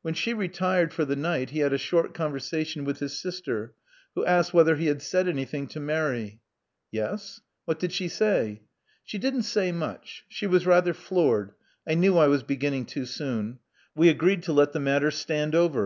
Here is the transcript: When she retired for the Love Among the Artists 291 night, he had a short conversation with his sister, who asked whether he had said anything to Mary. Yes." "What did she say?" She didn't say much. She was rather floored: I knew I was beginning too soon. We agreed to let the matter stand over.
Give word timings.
When 0.00 0.14
she 0.14 0.32
retired 0.32 0.94
for 0.94 1.04
the 1.04 1.14
Love 1.14 1.18
Among 1.18 1.22
the 1.24 1.30
Artists 1.30 1.50
291 1.50 1.50
night, 1.50 1.50
he 1.50 1.58
had 1.60 1.72
a 1.74 1.84
short 1.84 2.14
conversation 2.56 2.84
with 2.86 2.98
his 3.00 3.18
sister, 3.20 3.74
who 4.14 4.24
asked 4.24 4.54
whether 4.54 4.76
he 4.76 4.86
had 4.86 5.02
said 5.02 5.28
anything 5.28 5.66
to 5.66 5.78
Mary. 5.78 6.40
Yes." 6.90 7.42
"What 7.66 7.78
did 7.78 7.92
she 7.92 8.08
say?" 8.08 8.62
She 9.04 9.18
didn't 9.18 9.42
say 9.42 9.70
much. 9.72 10.24
She 10.30 10.46
was 10.46 10.64
rather 10.64 10.94
floored: 10.94 11.52
I 11.86 11.92
knew 11.92 12.16
I 12.16 12.28
was 12.28 12.42
beginning 12.42 12.86
too 12.86 13.04
soon. 13.04 13.58
We 13.94 14.08
agreed 14.08 14.42
to 14.44 14.54
let 14.54 14.72
the 14.72 14.80
matter 14.80 15.10
stand 15.10 15.54
over. 15.54 15.76